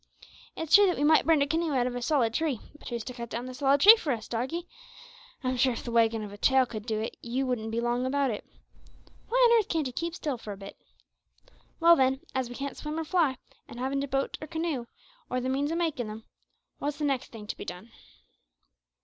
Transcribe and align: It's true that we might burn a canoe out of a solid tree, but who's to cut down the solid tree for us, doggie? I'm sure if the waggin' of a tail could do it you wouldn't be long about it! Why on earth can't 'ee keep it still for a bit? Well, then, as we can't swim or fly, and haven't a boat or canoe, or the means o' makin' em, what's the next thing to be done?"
It's 0.55 0.73
true 0.73 0.87
that 0.87 0.97
we 0.97 1.03
might 1.03 1.27
burn 1.27 1.43
a 1.43 1.47
canoe 1.47 1.75
out 1.75 1.85
of 1.85 1.95
a 1.95 2.01
solid 2.01 2.33
tree, 2.33 2.59
but 2.79 2.89
who's 2.89 3.03
to 3.03 3.13
cut 3.13 3.29
down 3.29 3.45
the 3.45 3.53
solid 3.53 3.81
tree 3.81 3.95
for 3.97 4.11
us, 4.11 4.27
doggie? 4.27 4.65
I'm 5.43 5.57
sure 5.57 5.73
if 5.73 5.83
the 5.83 5.91
waggin' 5.91 6.23
of 6.23 6.31
a 6.33 6.39
tail 6.39 6.65
could 6.65 6.87
do 6.87 6.99
it 6.99 7.17
you 7.21 7.45
wouldn't 7.45 7.69
be 7.69 7.79
long 7.79 8.07
about 8.07 8.31
it! 8.31 8.43
Why 9.29 9.37
on 9.37 9.59
earth 9.59 9.69
can't 9.69 9.87
'ee 9.87 9.91
keep 9.91 10.13
it 10.13 10.15
still 10.15 10.39
for 10.39 10.53
a 10.53 10.57
bit? 10.57 10.75
Well, 11.79 11.95
then, 11.95 12.21
as 12.33 12.49
we 12.49 12.55
can't 12.55 12.75
swim 12.77 12.97
or 12.99 13.03
fly, 13.05 13.37
and 13.67 13.77
haven't 13.77 14.03
a 14.03 14.07
boat 14.07 14.39
or 14.41 14.47
canoe, 14.47 14.87
or 15.29 15.39
the 15.39 15.49
means 15.49 15.71
o' 15.71 15.75
makin' 15.75 16.09
em, 16.09 16.23
what's 16.79 16.97
the 16.97 17.05
next 17.05 17.31
thing 17.31 17.45
to 17.45 17.55
be 17.55 17.63
done?" 17.63 17.91